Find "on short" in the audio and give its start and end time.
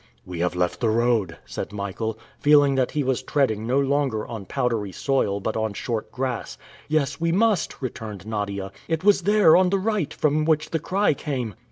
5.55-6.11